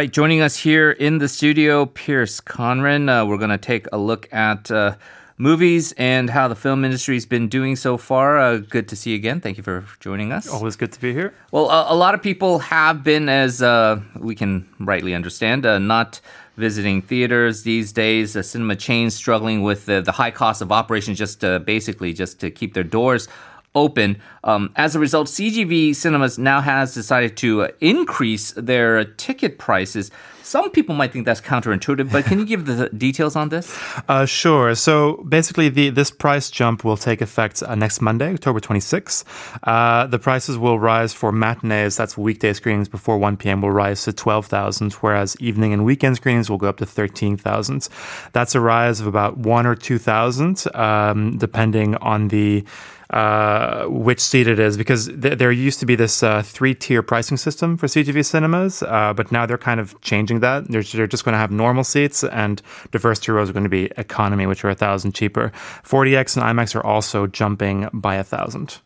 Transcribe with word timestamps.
right, 0.00 0.10
joining 0.10 0.40
us 0.40 0.56
here 0.56 0.90
in 0.90 1.18
the 1.18 1.28
studio, 1.28 1.84
Pierce 1.84 2.40
Conran. 2.40 3.10
Uh, 3.10 3.26
we're 3.26 3.36
going 3.36 3.50
to 3.50 3.58
take 3.58 3.86
a 3.92 3.98
look 3.98 4.32
at 4.32 4.70
uh, 4.70 4.96
movies 5.36 5.92
and 5.98 6.30
how 6.30 6.48
the 6.48 6.54
film 6.54 6.86
industry's 6.86 7.26
been 7.26 7.48
doing 7.48 7.76
so 7.76 7.98
far. 7.98 8.38
Uh, 8.38 8.56
good 8.56 8.88
to 8.88 8.96
see 8.96 9.10
you 9.10 9.16
again. 9.16 9.42
Thank 9.42 9.58
you 9.58 9.62
for 9.62 9.84
joining 10.00 10.32
us. 10.32 10.48
Always 10.48 10.74
good 10.76 10.90
to 10.92 11.00
be 11.02 11.12
here. 11.12 11.34
Well, 11.52 11.66
a 11.66 11.94
lot 11.94 12.14
of 12.14 12.22
people 12.22 12.60
have 12.60 13.04
been, 13.04 13.28
as 13.28 13.60
uh, 13.60 14.00
we 14.16 14.34
can 14.34 14.66
rightly 14.78 15.14
understand, 15.14 15.66
uh, 15.66 15.78
not 15.78 16.22
visiting 16.56 17.02
theaters 17.02 17.64
these 17.64 17.92
days. 17.92 18.32
The 18.32 18.42
cinema 18.42 18.76
chains 18.76 19.14
struggling 19.14 19.60
with 19.60 19.84
the, 19.84 20.00
the 20.00 20.12
high 20.12 20.30
cost 20.30 20.62
of 20.62 20.72
operation, 20.72 21.14
just 21.14 21.42
to, 21.42 21.60
basically 21.60 22.14
just 22.14 22.40
to 22.40 22.50
keep 22.50 22.72
their 22.72 22.84
doors 22.84 23.28
open. 23.74 24.20
Um, 24.42 24.72
as 24.76 24.96
a 24.96 24.98
result, 24.98 25.28
CGV 25.28 25.94
Cinemas 25.94 26.38
now 26.38 26.60
has 26.60 26.94
decided 26.94 27.36
to 27.38 27.62
uh, 27.62 27.68
increase 27.80 28.52
their 28.52 29.04
ticket 29.04 29.58
prices. 29.58 30.10
Some 30.42 30.72
people 30.72 30.96
might 30.96 31.12
think 31.12 31.26
that's 31.26 31.40
counterintuitive, 31.40 32.10
but 32.10 32.24
can 32.24 32.40
you 32.40 32.44
give 32.44 32.66
the 32.66 32.88
details 32.96 33.36
on 33.36 33.50
this? 33.50 33.78
Uh, 34.08 34.26
sure. 34.26 34.74
So 34.74 35.24
basically, 35.28 35.68
the, 35.68 35.90
this 35.90 36.10
price 36.10 36.50
jump 36.50 36.82
will 36.82 36.96
take 36.96 37.20
effect 37.20 37.62
uh, 37.62 37.76
next 37.76 38.00
Monday, 38.00 38.34
October 38.34 38.58
26th. 38.58 39.24
Uh, 39.62 40.06
the 40.08 40.18
prices 40.18 40.58
will 40.58 40.80
rise 40.80 41.12
for 41.12 41.30
matinees, 41.30 41.96
that's 41.96 42.18
weekday 42.18 42.52
screenings 42.52 42.88
before 42.88 43.18
1 43.18 43.36
p.m., 43.36 43.60
will 43.60 43.70
rise 43.70 44.02
to 44.04 44.12
12,000, 44.12 44.94
whereas 44.94 45.36
evening 45.38 45.72
and 45.72 45.84
weekend 45.84 46.16
screenings 46.16 46.50
will 46.50 46.58
go 46.58 46.68
up 46.68 46.78
to 46.78 46.86
13,000. 46.86 47.88
That's 48.32 48.54
a 48.56 48.60
rise 48.60 48.98
of 49.00 49.06
about 49.06 49.38
1 49.38 49.66
or 49.66 49.76
2,000, 49.76 50.64
um, 50.74 51.38
depending 51.38 51.94
on 51.96 52.26
the 52.28 52.64
uh, 53.10 53.86
which 53.86 54.20
seat 54.20 54.46
it 54.46 54.58
is 54.58 54.76
because 54.76 55.06
th- 55.06 55.38
there 55.38 55.50
used 55.50 55.80
to 55.80 55.86
be 55.86 55.96
this 55.96 56.22
uh, 56.22 56.42
three 56.42 56.74
tier 56.74 57.02
pricing 57.02 57.36
system 57.36 57.76
for 57.76 57.86
CGV 57.86 58.24
cinemas, 58.24 58.82
uh, 58.84 59.12
but 59.12 59.32
now 59.32 59.46
they're 59.46 59.58
kind 59.58 59.80
of 59.80 60.00
changing 60.00 60.40
that. 60.40 60.68
They're, 60.68 60.82
they're 60.82 61.06
just 61.06 61.24
going 61.24 61.32
to 61.32 61.38
have 61.38 61.50
normal 61.50 61.84
seats, 61.84 62.22
and 62.22 62.62
the 62.92 62.98
first 62.98 63.22
two 63.24 63.32
rows 63.32 63.50
are 63.50 63.52
going 63.52 63.64
to 63.64 63.70
be 63.70 63.90
economy, 63.96 64.46
which 64.46 64.64
are 64.64 64.70
a 64.70 64.74
thousand 64.74 65.14
cheaper. 65.14 65.52
4DX 65.84 66.36
and 66.36 66.58
IMAX 66.58 66.76
are 66.76 66.84
also 66.84 67.26
jumping 67.26 67.88
by 67.92 68.14
a 68.14 68.24
thousand. 68.24 68.78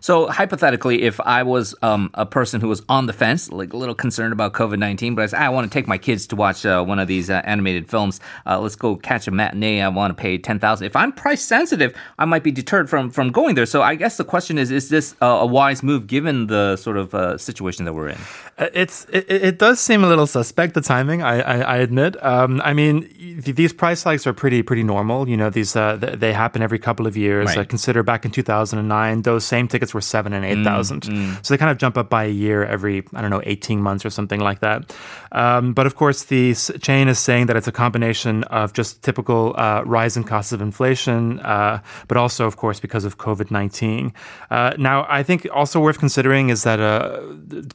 So 0.00 0.26
hypothetically, 0.28 1.02
if 1.02 1.20
I 1.20 1.42
was 1.42 1.74
um, 1.82 2.10
a 2.14 2.26
person 2.26 2.60
who 2.60 2.68
was 2.68 2.82
on 2.88 3.06
the 3.06 3.12
fence, 3.12 3.50
like 3.50 3.72
a 3.72 3.76
little 3.76 3.94
concerned 3.94 4.32
about 4.32 4.52
COVID 4.52 4.78
nineteen, 4.78 5.14
but 5.14 5.22
I 5.22 5.26
said 5.26 5.40
I 5.40 5.48
want 5.48 5.70
to 5.70 5.74
take 5.76 5.86
my 5.86 5.98
kids 5.98 6.26
to 6.28 6.36
watch 6.36 6.64
uh, 6.64 6.84
one 6.84 6.98
of 6.98 7.08
these 7.08 7.30
uh, 7.30 7.42
animated 7.44 7.88
films. 7.88 8.20
Uh, 8.46 8.60
let's 8.60 8.76
go 8.76 8.96
catch 8.96 9.26
a 9.26 9.30
matinee. 9.30 9.80
I 9.80 9.88
want 9.88 10.16
to 10.16 10.20
pay 10.20 10.38
ten 10.38 10.58
thousand. 10.58 10.86
If 10.86 10.96
I'm 10.96 11.12
price 11.12 11.42
sensitive, 11.42 11.96
I 12.18 12.24
might 12.24 12.42
be 12.42 12.50
deterred 12.50 12.88
from 12.88 13.10
from 13.10 13.32
going 13.32 13.54
there. 13.54 13.66
So 13.66 13.82
I 13.82 13.94
guess 13.94 14.16
the 14.16 14.24
question 14.24 14.58
is: 14.58 14.70
Is 14.70 14.88
this 14.88 15.14
a 15.20 15.46
wise 15.46 15.82
move 15.82 16.06
given 16.06 16.46
the 16.46 16.76
sort 16.76 16.96
of 16.96 17.14
uh, 17.14 17.38
situation 17.38 17.84
that 17.84 17.94
we're 17.94 18.08
in? 18.08 18.18
Uh, 18.58 18.68
it's 18.72 19.04
it, 19.12 19.30
it, 19.30 19.58
does 19.58 19.80
seem 19.80 20.02
a 20.02 20.08
little 20.08 20.26
suspect 20.26 20.74
the 20.74 20.80
timing. 20.80 21.22
I 21.22 21.40
I, 21.40 21.56
I 21.58 21.76
admit. 21.78 22.22
Um, 22.24 22.62
I 22.64 22.72
mean, 22.72 23.08
these 23.42 23.72
price 23.72 24.02
hikes 24.02 24.26
are 24.26 24.32
pretty 24.32 24.62
pretty 24.62 24.82
normal. 24.82 25.28
You 25.28 25.36
know, 25.36 25.50
these 25.50 25.76
uh, 25.76 25.96
they 25.96 26.32
happen 26.32 26.62
every 26.62 26.78
couple 26.78 27.06
of 27.06 27.16
years. 27.16 27.56
Right. 27.56 27.68
consider 27.68 28.02
back 28.02 28.24
in 28.24 28.30
two 28.30 28.42
thousand 28.42 28.78
and 28.78 28.88
nine, 28.88 29.22
those 29.22 29.44
same 29.44 29.68
tickets 29.68 29.85
were 29.94 30.00
seven 30.00 30.32
and 30.32 30.44
eight 30.44 30.64
thousand. 30.64 31.02
Mm, 31.02 31.16
mm. 31.16 31.46
So 31.46 31.54
they 31.54 31.58
kind 31.58 31.70
of 31.70 31.78
jump 31.78 31.96
up 31.96 32.08
by 32.08 32.24
a 32.24 32.30
year 32.30 32.64
every 32.64 33.04
I 33.14 33.20
don't 33.20 33.30
know 33.30 33.42
eighteen 33.44 33.80
months 33.80 34.04
or 34.04 34.10
something 34.10 34.40
like 34.40 34.60
that. 34.60 34.94
Um, 35.32 35.74
but 35.74 35.86
of 35.86 35.94
course, 35.94 36.24
the 36.24 36.54
chain 36.80 37.08
is 37.08 37.18
saying 37.18 37.46
that 37.46 37.56
it's 37.56 37.68
a 37.68 37.72
combination 37.72 38.44
of 38.44 38.72
just 38.72 39.02
typical 39.02 39.54
uh, 39.56 39.82
rise 39.84 40.16
in 40.16 40.24
costs 40.24 40.52
of 40.52 40.60
inflation, 40.60 41.40
uh, 41.40 41.82
but 42.08 42.16
also 42.16 42.46
of 42.46 42.56
course 42.56 42.80
because 42.80 43.04
of 43.04 43.18
COVID 43.18 43.50
nineteen. 43.50 44.12
Uh, 44.50 44.72
now, 44.78 45.06
I 45.08 45.22
think 45.22 45.46
also 45.52 45.80
worth 45.80 45.98
considering 45.98 46.48
is 46.50 46.62
that 46.62 46.80
uh, 46.80 47.20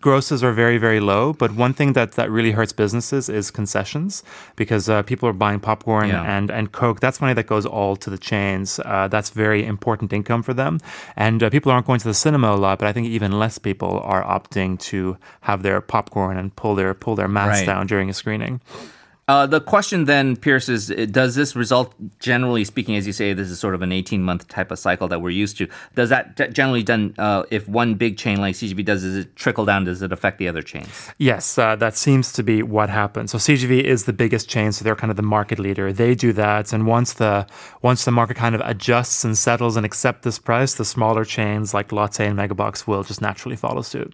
grosses 0.02 0.44
are 0.44 0.54
very 0.54 0.78
very 0.78 1.00
low. 1.00 1.34
But 1.34 1.52
one 1.52 1.74
thing 1.74 1.94
that 1.94 2.14
that 2.14 2.30
really 2.30 2.52
hurts 2.52 2.74
businesses 2.74 3.30
is 3.30 3.52
concessions 3.52 4.24
because 4.56 4.90
uh, 4.90 5.04
people 5.04 5.30
are 5.30 5.34
buying 5.34 5.60
popcorn 5.60 6.10
yeah. 6.10 6.24
and 6.24 6.50
and 6.52 6.72
Coke. 6.72 7.00
That's 7.00 7.22
money 7.22 7.34
that 7.34 7.48
goes 7.48 7.66
all 7.66 7.96
to 7.98 8.10
the 8.10 8.18
chains. 8.18 8.80
Uh, 8.80 9.08
that's 9.08 9.30
very 9.30 9.66
important 9.66 10.14
income 10.14 10.44
for 10.44 10.54
them, 10.54 10.80
and 11.16 11.40
people 11.52 11.72
aren't 11.72 11.86
going 11.86 12.00
to 12.02 12.08
the 12.08 12.14
cinema 12.14 12.54
a 12.54 12.58
lot, 12.58 12.80
but 12.80 12.88
I 12.88 12.94
think 12.94 13.08
even 13.08 13.40
less 13.40 13.58
people 13.58 14.02
are 14.04 14.24
opting 14.24 14.80
to 14.80 15.18
have 15.42 15.64
their 15.64 15.82
popcorn 15.82 16.38
and 16.38 16.56
pull 16.56 16.76
their 16.76 16.94
pull 16.94 17.16
their 17.16 17.28
masks 17.28 17.62
right. 17.62 17.66
down 17.66 17.88
during 17.88 18.10
a 18.10 18.14
screening. 18.14 18.62
Uh, 19.32 19.46
the 19.46 19.62
question 19.62 20.04
then, 20.04 20.36
Pierce, 20.36 20.68
is 20.68 20.88
does 21.10 21.36
this 21.36 21.56
result, 21.56 21.96
generally 22.20 22.66
speaking, 22.66 22.98
as 22.98 23.08
you 23.08 23.14
say, 23.14 23.32
this 23.32 23.50
is 23.50 23.62
sort 23.62 23.74
of 23.74 23.82
an 23.82 23.90
18 23.94 24.22
month 24.22 24.46
type 24.50 24.72
of 24.72 24.78
cycle 24.78 25.08
that 25.08 25.22
we're 25.22 25.30
used 25.30 25.58
to. 25.60 25.70
Does 25.96 26.10
that 26.10 26.52
generally 26.52 26.84
done, 26.84 27.16
uh, 27.18 27.44
if 27.50 27.66
one 27.70 27.96
big 27.96 28.18
chain 28.18 28.42
like 28.42 28.56
CGV 28.56 28.84
does, 28.84 29.04
does 29.04 29.16
it 29.16 29.34
trickle 29.38 29.64
down? 29.64 29.86
Does 29.86 30.02
it 30.02 30.12
affect 30.12 30.38
the 30.38 30.50
other 30.50 30.62
chains? 30.62 30.90
Yes, 31.18 31.58
uh, 31.58 31.78
that 31.78 31.96
seems 31.96 32.34
to 32.34 32.44
be 32.44 32.62
what 32.62 32.90
happens. 32.90 33.32
So 33.32 33.38
CGV 33.38 33.86
is 33.86 34.04
the 34.04 34.12
biggest 34.12 34.50
chain, 34.50 34.74
so 34.74 34.84
they're 34.84 34.98
kind 34.98 35.12
of 35.12 35.16
the 35.16 35.24
market 35.38 35.60
leader. 35.60 35.94
They 35.94 36.14
do 36.14 36.34
that, 36.34 36.74
and 36.74 36.86
once 36.86 37.14
the 37.14 37.48
once 37.82 38.04
the 38.04 38.12
market 38.12 38.36
kind 38.36 38.54
of 38.54 38.60
adjusts 38.66 39.24
and 39.24 39.38
settles 39.38 39.78
and 39.78 39.86
accepts 39.86 40.26
this 40.26 40.40
price, 40.40 40.74
the 40.74 40.84
smaller 40.84 41.24
chains 41.24 41.74
like 41.74 41.94
Lotte 41.94 42.20
and 42.20 42.38
Megabox 42.38 42.86
will 42.86 43.04
just 43.04 43.22
naturally 43.22 43.56
follow 43.56 43.82
suit. 43.82 44.14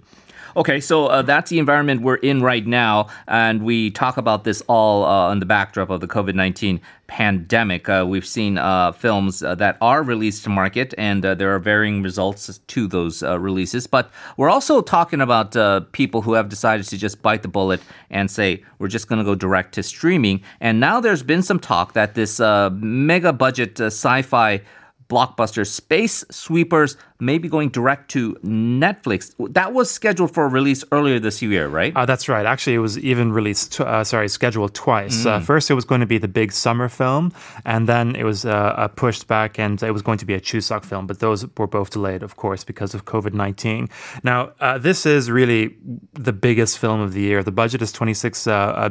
Okay, 0.56 0.80
so 0.80 1.08
uh, 1.08 1.22
that's 1.22 1.50
the 1.50 1.60
environment 1.60 2.02
we're 2.02 2.16
in 2.16 2.42
right 2.42 2.66
now, 2.66 3.08
and 3.28 3.64
we 3.64 3.92
talk 3.92 4.18
about 4.18 4.44
this 4.44 4.62
all 4.68 5.04
uh, 5.04 5.30
on 5.30 5.40
the 5.40 5.46
backdrop 5.46 5.90
of 5.90 6.02
the 6.02 6.08
COVID 6.08 6.36
19 6.36 6.80
pandemic. 7.08 7.90
Uh, 7.90 8.06
we've 8.08 8.26
seen 8.26 8.58
uh, 8.58 8.92
films 8.92 9.44
uh, 9.44 9.56
that 9.56 9.78
are 9.82 10.04
released 10.04 10.44
to 10.44 10.50
market, 10.50 10.94
and 10.98 11.26
uh, 11.26 11.36
there 11.36 11.54
are 11.54 11.60
varying 11.60 12.02
results 12.02 12.60
to 12.68 12.88
those 12.88 13.24
releases. 13.24 13.88
But 13.88 14.10
we're 14.38 14.50
also 14.50 14.82
talking 14.82 15.22
about 15.22 15.92
people 15.92 16.22
who 16.22 16.34
have 16.34 16.50
decided 16.50 16.86
to 16.88 16.98
just 16.98 17.22
bite 17.22 17.42
the 17.42 17.48
bullet 17.48 17.82
and 18.10 18.30
say, 18.30 18.64
we're 18.80 18.88
just 18.88 19.08
going 19.08 19.20
to 19.20 19.26
go 19.26 19.36
direct 19.36 19.74
to 19.76 19.84
streaming. 19.84 20.42
And 20.60 20.80
now 20.80 21.00
there's 21.00 21.24
been 21.24 21.44
some 21.44 21.60
talk 21.60 21.94
that 21.94 22.16
this 22.16 22.40
mega 22.40 23.34
budget 23.34 23.80
sci 23.80 24.22
fi 24.22 24.62
blockbuster 25.10 25.66
Space 25.66 26.26
Sweepers 26.30 26.98
may 27.20 27.38
be 27.38 27.50
going 27.50 27.70
direct 27.70 28.12
to 28.12 28.34
Netflix. 28.44 29.34
That 29.54 29.74
was 29.74 29.90
scheduled 29.90 30.34
for 30.34 30.46
a 30.46 30.48
release 30.48 30.84
earlier 30.92 31.20
this 31.20 31.42
year, 31.42 31.68
right? 31.68 31.96
Uh, 31.96 32.06
that's 32.06 32.30
right. 32.30 32.46
Actually, 32.46 32.76
it 32.76 32.80
was 32.80 32.98
even 33.00 33.32
released, 33.32 33.80
uh, 33.82 34.04
sorry, 34.04 34.30
scheduled 34.30 34.74
twice. 34.74 35.26
Uh, 35.26 35.30
mm. 35.30 35.38
Uh, 35.38 35.40
first, 35.40 35.72
it 35.72 35.74
was 35.74 35.86
going 35.86 36.02
to 36.02 36.08
be 36.08 36.18
the 36.18 36.28
big 36.28 36.52
summer 36.52 36.90
film, 36.90 37.34
and 37.66 37.88
then 37.88 38.16
it 38.16 38.24
was 38.24 38.46
uh, 38.46 38.50
uh, 38.50 38.88
pushed 38.88 39.28
back 39.28 39.58
and 39.60 39.82
it 39.82 39.92
was 39.92 40.02
going 40.02 40.18
to 40.18 40.26
be 40.26 40.34
a 40.34 40.40
Chuseok 40.40 40.86
film, 40.86 41.08
but 41.08 41.20
those 41.20 41.46
were 41.58 41.68
both 41.68 41.90
delayed, 41.90 42.24
of 42.24 42.36
course, 42.36 42.64
because 42.64 42.94
of 42.94 43.06
COVID 43.06 43.34
19. 43.34 43.90
Now, 44.24 44.54
this 44.78 45.06
is 45.06 45.32
really 45.32 45.76
the 46.14 46.34
biggest 46.34 46.78
film 46.78 47.02
of 47.02 47.14
the 47.14 47.22
year. 47.22 47.44
The 47.44 47.52
budget 47.52 47.82
is 47.82 47.92
26 47.92 48.46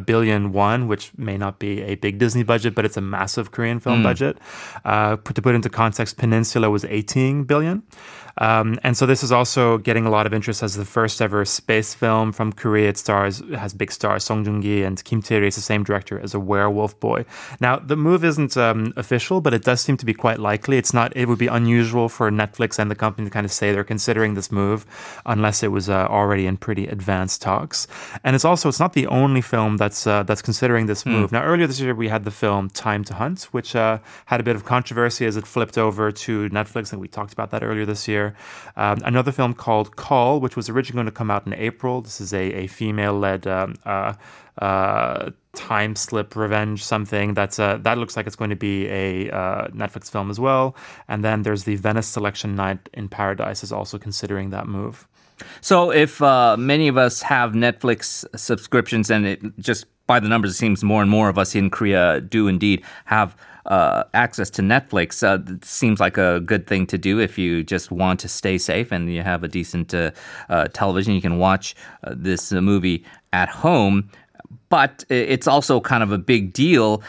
billion 0.04 0.53
won, 0.53 0.88
which 0.88 1.12
may 1.16 1.37
not 1.37 1.58
be 1.58 1.82
a 1.82 1.94
big 1.94 2.19
Disney 2.19 2.43
budget, 2.43 2.75
but 2.75 2.84
it's 2.84 2.97
a 2.97 3.00
massive 3.00 3.50
Korean 3.50 3.81
film 3.81 4.00
mm. 4.00 4.04
budget. 4.04 4.38
to 4.84 5.43
put 5.43 5.54
into 5.54 5.69
context, 5.69 6.16
Peninsula 6.16 6.70
was 6.70 6.84
18 6.84 7.44
billion. 7.44 7.82
Um, 8.39 8.79
and 8.83 8.97
so 8.97 9.07
this 9.07 9.23
is 9.23 9.33
also 9.33 9.79
getting 9.79 10.07
a 10.07 10.11
lot 10.11 10.27
of 10.27 10.35
interest 10.35 10.63
as 10.63 10.75
the 10.77 10.85
first 10.85 11.23
ever 11.23 11.45
space 11.45 11.95
film 11.95 12.33
from 12.33 12.53
Korea. 12.53 12.91
It 12.91 12.99
stars 12.99 13.41
it 13.41 13.59
has 13.59 13.73
big 13.73 13.91
stars 13.91 14.25
Song 14.25 14.45
Joong-ki 14.45 14.83
and 14.83 15.03
Kim 15.05 15.23
Tae-ri 15.23 15.49
is 15.49 15.57
the 15.57 15.63
same 15.63 15.85
director 15.85 16.19
as 16.21 16.35
a 16.35 16.41
Werewolf 16.41 16.99
Boy. 17.01 17.25
Now 17.61 17.77
the 17.77 17.97
move 17.97 18.25
isn't 18.25 18.57
um, 18.57 18.93
official, 18.97 19.41
but 19.41 19.55
it 19.55 19.65
does 19.65 19.81
seem 19.81 19.97
to 19.97 20.07
be 20.07 20.15
quite 20.15 20.39
likely. 20.39 20.77
It's 20.77 20.93
not. 20.93 21.17
It 21.17 21.29
would 21.29 21.38
be 21.38 21.47
unusual 21.47 22.09
for 22.09 22.31
Netflix 22.31 22.79
and 22.79 22.91
the 22.91 22.94
company 22.94 23.27
to 23.27 23.31
kind 23.31 23.47
of 23.47 23.53
say 23.53 23.73
they're 23.73 23.85
considering 23.85 24.35
this 24.35 24.53
move, 24.53 24.85
unless 25.25 25.62
it 25.62 25.69
was 25.69 25.89
uh, 25.89 26.06
already 26.11 26.47
in 26.47 26.56
pretty 26.56 26.87
advanced 26.87 27.41
talks. 27.41 27.87
And 28.23 28.37
it's 28.37 28.44
also 28.44 28.69
it's 28.69 28.81
not 28.81 28.93
the 28.93 29.06
only 29.06 29.41
film 29.41 29.79
that's 29.79 30.06
uh, 30.06 30.23
that's 30.25 30.43
considering 30.43 30.87
this 30.87 31.03
hmm. 31.03 31.11
move. 31.11 31.31
Mm. 31.31 31.32
Now 31.32 31.43
earlier 31.43 31.67
this 31.67 31.81
year 31.81 31.94
we 31.94 32.09
had 32.09 32.25
the 32.25 32.31
film 32.31 32.69
Time 32.71 33.05
to 33.05 33.15
Hunt, 33.15 33.44
which 33.53 33.75
uh, 33.75 33.99
had 34.27 34.41
a 34.41 34.43
bit 34.43 34.56
of 34.56 34.65
controversy 34.65 35.25
as 35.27 35.37
it 35.37 35.47
flipped 35.47 35.79
over 35.79 36.12
to 36.12 36.49
Netflix, 36.50 36.93
and 36.93 37.00
we 37.00 37.09
talked 37.09 37.32
about 37.32 37.50
that 37.50 37.62
earlier 37.62 37.87
this 37.87 38.06
year. 38.06 38.25
Um, 38.76 38.99
another 39.05 39.32
film 39.32 39.55
called 39.55 39.96
Call, 39.96 40.40
which 40.40 40.56
was 40.56 40.69
originally 40.69 40.96
going 40.96 41.06
to 41.06 41.12
come 41.12 41.31
out 41.31 41.46
in 41.46 41.55
April. 41.55 42.02
This 42.02 42.20
is 42.20 42.32
a, 42.32 42.52
a 42.52 42.67
female 42.67 43.19
led 43.19 43.46
um, 43.46 43.75
uh, 43.84 44.14
uh, 44.58 45.31
time 45.55 45.96
slip 45.96 46.37
revenge 46.37 46.84
something 46.84 47.34
that's 47.34 47.58
uh, 47.58 47.78
that 47.78 47.99
looks 47.99 48.17
like 48.17 48.26
it's 48.26 48.37
going 48.37 48.50
to 48.50 48.56
be 48.56 48.87
a 48.88 49.31
uh, 49.31 49.69
Netflix 49.69 50.11
film 50.11 50.31
as 50.31 50.40
well. 50.40 50.76
And 51.08 51.25
then 51.25 51.43
there's 51.43 51.64
the 51.64 51.76
Venice 51.76 52.06
Selection 52.06 52.55
Night 52.55 52.88
in 52.94 53.08
Paradise 53.08 53.62
is 53.62 53.73
also 53.73 53.99
considering 53.99 54.50
that 54.50 54.67
move. 54.67 55.06
So 55.61 55.90
if 55.90 56.22
uh, 56.22 56.56
many 56.56 56.88
of 56.88 56.96
us 56.96 57.22
have 57.22 57.52
Netflix 57.52 58.25
subscriptions, 58.38 59.11
and 59.11 59.26
it 59.26 59.58
just 59.58 59.87
by 60.06 60.20
the 60.20 60.29
numbers, 60.29 60.52
it 60.52 60.55
seems 60.55 60.82
more 60.84 61.02
and 61.02 61.11
more 61.11 61.29
of 61.29 61.38
us 61.38 61.55
in 61.55 61.69
Korea 61.69 62.20
do 62.20 62.49
indeed 62.49 62.82
have 63.06 63.37
uh, 63.67 64.05
access 64.15 64.51
to 64.51 64.63
Netflix 64.63 65.23
uh, 65.23 65.59
seems 65.63 66.01
like 66.01 66.17
a 66.17 66.41
good 66.41 66.67
thing 66.67 66.87
to 66.87 66.99
do 66.99 67.19
if 67.19 67.39
you 67.39 67.63
just 67.63 67.91
want 67.91 68.21
to 68.21 68.29
stay 68.29 68.59
safe 68.59 68.93
and 68.93 69.13
you 69.13 69.23
have 69.23 69.43
a 69.43 69.49
decent 69.49 69.93
uh, 69.95 70.11
uh 70.49 70.69
television. 70.69 71.15
You 71.15 71.21
can 71.21 71.39
watch 71.39 71.75
this 72.03 72.53
movie 72.53 73.05
at 73.33 73.49
home. 73.49 74.11
But 74.69 75.05
it's 75.09 75.47
also 75.47 75.81
kind 75.81 76.03
of 76.03 76.11
a 76.11 76.19
big 76.19 76.53
deal. 76.53 77.03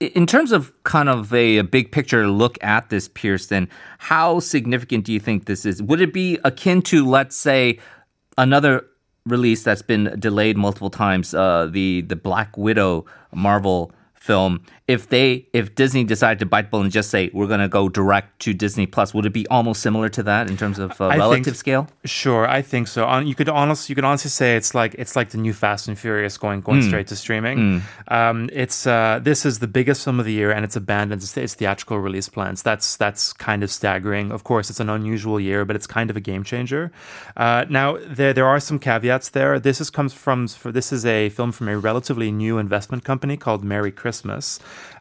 In 0.00 0.26
terms 0.26 0.52
of 0.52 0.72
kind 0.84 1.10
of 1.10 1.34
a, 1.34 1.58
a 1.58 1.64
big 1.64 1.92
picture 1.92 2.28
look 2.28 2.62
at 2.62 2.88
this, 2.88 3.08
then 3.48 3.68
how 3.98 4.40
significant 4.40 5.04
do 5.04 5.12
you 5.12 5.20
think 5.20 5.44
this 5.44 5.66
is? 5.66 5.82
Would 5.82 6.00
it 6.00 6.14
be 6.14 6.38
akin 6.44 6.80
to, 6.82 7.06
let's 7.06 7.36
say, 7.36 7.78
another 8.38 8.86
release 9.26 9.62
that's 9.62 9.82
been 9.82 10.14
delayed 10.18 10.56
multiple 10.56 10.90
times, 10.90 11.34
uh, 11.34 11.68
the 11.70 12.02
the 12.02 12.16
Black 12.16 12.56
Widow 12.56 13.06
Marvel 13.32 13.92
film 14.24 14.64
if 14.86 15.08
they 15.08 15.46
if 15.54 15.74
Disney 15.74 16.04
decided 16.04 16.38
to 16.40 16.46
bite 16.46 16.70
bullet 16.70 16.84
and 16.84 16.92
just 16.92 17.10
say 17.10 17.30
we're 17.32 17.46
going 17.46 17.60
to 17.60 17.68
go 17.68 17.88
direct 17.88 18.38
to 18.40 18.52
Disney 18.52 18.86
Plus, 18.86 19.14
would 19.14 19.24
it 19.24 19.32
be 19.32 19.46
almost 19.48 19.80
similar 19.80 20.10
to 20.10 20.22
that 20.24 20.50
in 20.50 20.58
terms 20.58 20.78
of 20.78 21.00
uh, 21.00 21.08
relative 21.08 21.44
think, 21.44 21.56
scale? 21.56 21.88
Sure, 22.04 22.46
I 22.46 22.60
think 22.60 22.88
so. 22.88 23.06
On, 23.06 23.26
you 23.26 23.34
could 23.34 23.48
honestly 23.48 23.92
you 23.92 23.94
could 23.94 24.04
honestly 24.04 24.30
say 24.30 24.56
it's 24.56 24.74
like 24.74 24.94
it's 24.98 25.16
like 25.16 25.30
the 25.30 25.38
new 25.38 25.54
Fast 25.54 25.88
and 25.88 25.98
Furious 25.98 26.36
going 26.36 26.60
going 26.60 26.80
mm. 26.80 26.86
straight 26.86 27.06
to 27.08 27.16
streaming. 27.16 27.58
Mm. 27.58 28.12
Um, 28.12 28.50
it's 28.52 28.86
uh, 28.86 29.20
this 29.22 29.46
is 29.46 29.58
the 29.58 29.66
biggest 29.66 30.04
film 30.04 30.20
of 30.20 30.26
the 30.26 30.32
year 30.32 30.50
and 30.50 30.64
it's 30.64 30.76
abandoned 30.76 31.22
its, 31.22 31.34
its 31.36 31.54
theatrical 31.54 31.98
release 31.98 32.28
plans. 32.28 32.62
That's 32.62 32.96
that's 32.96 33.32
kind 33.32 33.62
of 33.62 33.70
staggering. 33.70 34.32
Of 34.32 34.44
course, 34.44 34.68
it's 34.68 34.80
an 34.80 34.90
unusual 34.90 35.40
year, 35.40 35.64
but 35.64 35.76
it's 35.76 35.86
kind 35.86 36.10
of 36.10 36.16
a 36.16 36.20
game 36.20 36.44
changer. 36.44 36.92
Uh, 37.36 37.64
now 37.70 37.98
there 38.06 38.34
there 38.34 38.46
are 38.46 38.60
some 38.60 38.78
caveats 38.78 39.30
there. 39.30 39.58
This 39.58 39.80
is 39.80 39.88
comes 39.88 40.12
from 40.12 40.46
for 40.48 40.70
this 40.70 40.92
is 40.92 41.06
a 41.06 41.30
film 41.30 41.52
from 41.52 41.68
a 41.68 41.78
relatively 41.78 42.30
new 42.30 42.58
investment 42.58 43.02
company 43.02 43.38
called 43.38 43.64
Merry 43.64 43.90
Christmas. 43.90 44.13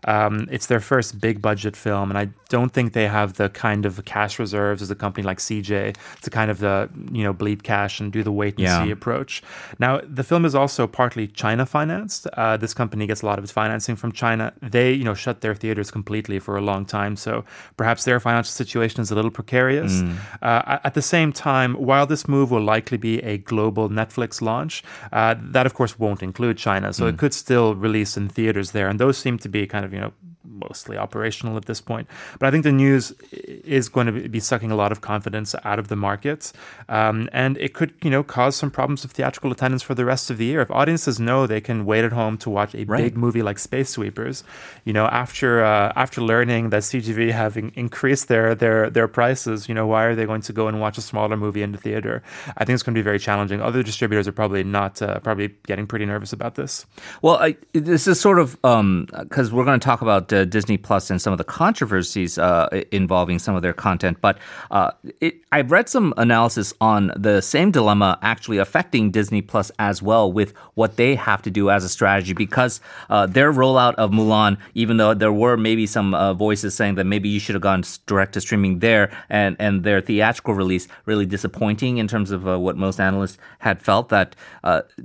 Um, 0.05 0.47
it's 0.51 0.67
their 0.67 0.79
first 0.79 1.19
big 1.19 1.41
budget 1.41 1.75
film, 1.75 2.09
and 2.09 2.17
I 2.17 2.29
don't 2.49 2.69
think 2.69 2.93
they 2.93 3.07
have 3.07 3.33
the 3.33 3.49
kind 3.49 3.85
of 3.85 4.03
cash 4.05 4.37
reserves 4.39 4.81
as 4.81 4.91
a 4.91 4.95
company 4.95 5.25
like 5.25 5.39
CJ 5.39 5.95
to 6.21 6.29
kind 6.29 6.51
of 6.51 6.59
the 6.59 6.89
you 7.11 7.23
know 7.23 7.33
bleed 7.33 7.63
cash 7.63 7.99
and 7.99 8.11
do 8.11 8.23
the 8.23 8.31
wait 8.31 8.55
and 8.55 8.63
yeah. 8.63 8.83
see 8.83 8.91
approach. 8.91 9.41
Now 9.79 10.01
the 10.03 10.23
film 10.23 10.45
is 10.45 10.55
also 10.55 10.87
partly 10.87 11.27
China 11.27 11.65
financed. 11.65 12.27
Uh, 12.33 12.57
this 12.57 12.73
company 12.73 13.07
gets 13.07 13.21
a 13.21 13.25
lot 13.25 13.37
of 13.37 13.43
its 13.43 13.53
financing 13.53 13.95
from 13.95 14.11
China. 14.11 14.53
They 14.61 14.91
you 14.91 15.03
know 15.03 15.13
shut 15.13 15.41
their 15.41 15.55
theaters 15.55 15.89
completely 15.91 16.39
for 16.39 16.57
a 16.57 16.61
long 16.61 16.85
time, 16.85 17.15
so 17.15 17.45
perhaps 17.77 18.03
their 18.03 18.19
financial 18.19 18.51
situation 18.51 19.01
is 19.01 19.11
a 19.11 19.15
little 19.15 19.31
precarious. 19.31 20.01
Mm. 20.01 20.15
Uh, 20.41 20.79
at 20.83 20.93
the 20.93 21.01
same 21.01 21.31
time, 21.31 21.75
while 21.75 22.05
this 22.05 22.27
move 22.27 22.51
will 22.51 22.61
likely 22.61 22.97
be 22.97 23.19
a 23.19 23.37
global 23.37 23.89
Netflix 23.89 24.41
launch, 24.41 24.83
uh, 25.11 25.35
that 25.39 25.65
of 25.65 25.73
course 25.73 25.97
won't 25.97 26.21
include 26.21 26.57
China, 26.57 26.93
so 26.93 27.05
mm. 27.05 27.09
it 27.09 27.17
could 27.17 27.33
still 27.33 27.75
release 27.75 28.17
in 28.17 28.27
theaters 28.27 28.71
there, 28.71 28.87
and 28.89 28.99
those 29.03 29.17
seem 29.17 29.37
to 29.37 29.49
be 29.49 29.67
kind 29.67 29.83
of 29.83 29.93
you 29.93 29.99
know 29.99 30.13
mostly 30.43 30.97
operational 30.97 31.57
at 31.57 31.65
this 31.65 31.81
point. 31.81 32.07
But 32.39 32.47
I 32.47 32.51
think 32.51 32.63
the 32.63 32.71
news 32.71 33.11
is 33.31 33.89
going 33.89 34.07
to 34.07 34.29
be 34.29 34.39
sucking 34.39 34.71
a 34.71 34.75
lot 34.75 34.91
of 34.91 35.01
confidence 35.01 35.55
out 35.63 35.79
of 35.79 35.87
the 35.87 35.95
markets, 35.95 36.53
um, 36.89 37.29
and 37.31 37.57
it 37.57 37.73
could, 37.73 37.93
you 38.01 38.09
know, 38.09 38.23
cause 38.23 38.55
some 38.55 38.71
problems 38.71 39.03
with 39.03 39.13
theatrical 39.13 39.51
attendance 39.51 39.83
for 39.83 39.95
the 39.95 40.05
rest 40.05 40.29
of 40.29 40.37
the 40.37 40.45
year. 40.45 40.61
If 40.61 40.71
audiences 40.71 41.19
know 41.19 41.47
they 41.47 41.61
can 41.61 41.85
wait 41.85 42.03
at 42.03 42.11
home 42.11 42.37
to 42.39 42.49
watch 42.49 42.75
a 42.75 42.85
right. 42.85 43.03
big 43.03 43.17
movie 43.17 43.41
like 43.41 43.59
Space 43.59 43.89
Sweepers, 43.89 44.43
you 44.85 44.93
know, 44.93 45.05
after 45.05 45.63
uh, 45.63 45.93
after 45.95 46.21
learning 46.21 46.69
that 46.69 46.83
CGV 46.83 47.31
have 47.31 47.57
increased 47.57 48.27
their 48.27 48.55
their 48.55 48.89
their 48.89 49.07
prices, 49.07 49.69
you 49.69 49.75
know, 49.75 49.87
why 49.87 50.03
are 50.03 50.15
they 50.15 50.25
going 50.25 50.41
to 50.41 50.53
go 50.53 50.67
and 50.67 50.79
watch 50.79 50.97
a 50.97 51.01
smaller 51.01 51.37
movie 51.37 51.61
in 51.61 51.71
the 51.71 51.77
theater? 51.77 52.23
I 52.57 52.65
think 52.65 52.75
it's 52.75 52.83
going 52.83 52.95
to 52.95 52.99
be 52.99 53.03
very 53.03 53.19
challenging. 53.19 53.61
Other 53.61 53.83
distributors 53.83 54.27
are 54.27 54.31
probably 54.31 54.63
not 54.63 55.01
uh, 55.01 55.19
probably 55.19 55.55
getting 55.65 55.87
pretty 55.87 56.05
nervous 56.05 56.33
about 56.33 56.55
this. 56.55 56.85
Well, 57.21 57.35
I, 57.35 57.55
this 57.73 58.07
is 58.07 58.19
sort 58.19 58.39
of 58.39 58.53
because 58.61 59.49
um, 59.49 59.55
we're 59.55 59.65
going 59.65 59.79
to 59.79 59.83
talk 59.83 60.01
about. 60.01 60.32
Uh, 60.33 60.45
Disney 60.45 60.77
Plus 60.77 61.09
and 61.09 61.21
some 61.21 61.31
of 61.31 61.37
the 61.37 61.43
controversies 61.43 62.37
uh, 62.37 62.67
involving 62.91 63.39
some 63.39 63.55
of 63.55 63.61
their 63.61 63.73
content. 63.73 64.17
But 64.21 64.37
uh, 64.71 64.91
it, 65.21 65.35
I've 65.51 65.71
read 65.71 65.87
some 65.87 66.13
analysis 66.17 66.73
on 66.81 67.11
the 67.15 67.41
same 67.41 67.71
dilemma 67.71 68.17
actually 68.21 68.57
affecting 68.57 69.11
Disney 69.11 69.41
Plus 69.41 69.71
as 69.79 70.01
well 70.01 70.31
with 70.31 70.53
what 70.73 70.97
they 70.97 71.15
have 71.15 71.41
to 71.43 71.51
do 71.51 71.69
as 71.69 71.83
a 71.83 71.89
strategy 71.89 72.33
because 72.33 72.81
uh, 73.09 73.25
their 73.27 73.53
rollout 73.53 73.95
of 73.95 74.11
Mulan, 74.11 74.57
even 74.73 74.97
though 74.97 75.13
there 75.13 75.31
were 75.31 75.55
maybe 75.55 75.85
some 75.85 76.13
uh, 76.13 76.33
voices 76.33 76.73
saying 76.73 76.95
that 76.95 77.05
maybe 77.05 77.29
you 77.29 77.39
should 77.39 77.55
have 77.55 77.61
gone 77.61 77.83
direct 78.07 78.33
to 78.33 78.41
streaming 78.41 78.79
there 78.79 79.15
and, 79.29 79.55
and 79.59 79.83
their 79.83 80.01
theatrical 80.01 80.53
release 80.53 80.87
really 81.05 81.25
disappointing 81.25 81.97
in 81.97 82.07
terms 82.07 82.31
of 82.31 82.47
uh, 82.47 82.59
what 82.59 82.75
most 82.75 82.99
analysts 82.99 83.37
had 83.59 83.81
felt 83.81 84.09
that 84.09 84.35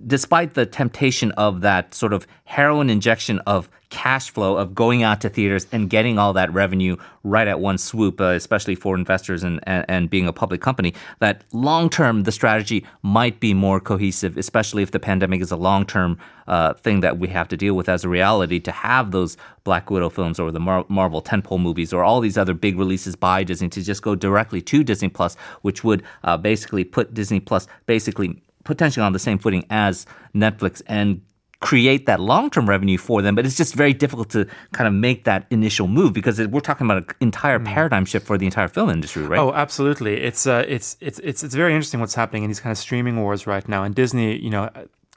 despite 0.07 0.55
the 0.55 0.67
temptation 0.67 1.31
of 1.33 1.61
that 1.61 1.95
sort 1.95 2.13
of 2.13 2.27
heroin 2.45 2.89
injection 2.89 3.39
of 3.41 3.69
cash 3.91 4.31
flow 4.31 4.57
of 4.57 4.75
going 4.75 5.03
out 5.03 5.21
to 5.23 5.29
theaters 5.29 5.67
and 5.73 5.89
getting 5.89 6.19
all 6.19 6.33
that 6.35 6.53
revenue 6.53 6.97
right 7.23 7.49
at 7.49 7.59
one 7.59 7.79
swoop, 7.79 8.21
uh, 8.21 8.27
especially 8.27 8.75
for 8.75 8.95
investors 8.95 9.43
and, 9.43 9.61
and, 9.63 9.85
and, 9.89 10.11
being 10.11 10.27
a 10.27 10.33
public 10.33 10.61
company, 10.61 10.95
that 11.21 11.43
long 11.53 11.89
term 11.89 12.25
the 12.25 12.33
strategy 12.33 12.85
might 13.03 13.41
be 13.41 13.55
more 13.55 13.81
cohesive, 13.81 14.37
especially 14.37 14.83
if 14.83 14.91
the 14.91 15.01
pandemic 15.01 15.41
is 15.41 15.51
a 15.51 15.57
long 15.57 15.87
term 15.87 16.19
uh, 16.47 16.75
thing 16.75 17.01
that 17.01 17.19
we 17.19 17.29
have 17.29 17.49
to 17.49 17.57
deal 17.57 17.75
with 17.75 17.89
as 17.89 18.05
a 18.05 18.09
reality 18.09 18.61
to 18.61 18.73
have 18.73 19.11
those 19.11 19.37
Black 19.65 19.91
Widow 19.91 20.11
films 20.11 20.39
or 20.39 20.51
the 20.51 20.61
Mar- 20.61 20.87
Marvel 20.89 21.23
tentpole 21.23 21.61
movies 21.61 21.93
or 21.93 22.05
all 22.05 22.21
these 22.21 22.39
other 22.39 22.55
big 22.55 22.79
releases 22.79 23.17
by 23.17 23.43
Disney 23.43 23.69
to 23.71 23.83
just 23.83 24.03
go 24.03 24.15
directly 24.15 24.61
to 24.63 24.85
Disney 24.85 25.09
Plus, 25.09 25.35
which 25.63 25.85
would 25.85 26.03
uh, 26.25 26.37
basically 26.37 26.85
put 26.85 27.15
Disney 27.15 27.41
Plus 27.41 27.67
basically 27.87 28.43
potentially 28.65 29.05
on 29.05 29.13
the 29.15 29.19
same 29.19 29.39
footing 29.39 29.65
as 29.71 30.05
Netflix 30.35 30.83
and 30.87 31.23
create 31.61 32.07
that 32.07 32.21
long-term 32.21 32.69
revenue 32.69 32.97
for 32.97 33.21
them 33.21 33.35
but 33.35 33.45
it's 33.45 33.57
just 33.57 33.75
very 33.75 33.93
difficult 33.93 34.31
to 34.31 34.47
kind 34.73 34.87
of 34.87 34.95
make 34.95 35.25
that 35.25 35.47
initial 35.51 35.89
move 35.89 36.13
because 36.13 36.41
we're 36.47 36.61
talking 36.61 36.87
about 36.87 36.99
an 36.99 37.07
entire 37.21 37.59
mm. 37.59 37.65
paradigm 37.65 38.05
shift 38.05 38.27
for 38.27 38.39
the 38.39 38.47
entire 38.47 38.69
film 38.69 38.91
industry 38.91 39.23
right? 39.23 39.39
Oh 39.39 39.53
absolutely. 39.53 40.23
It's 40.23 40.47
uh, 40.47 40.65
it's 40.67 40.97
it's 41.01 41.19
it's 41.21 41.43
it's 41.43 41.55
very 41.55 41.73
interesting 41.73 42.01
what's 42.01 42.15
happening 42.15 42.45
in 42.45 42.49
these 42.49 42.61
kind 42.61 42.71
of 42.71 42.79
streaming 42.79 43.21
wars 43.21 43.47
right 43.47 43.67
now. 43.69 43.83
And 43.85 43.95
disney 43.95 44.39
you 44.39 44.51
know 44.51 44.71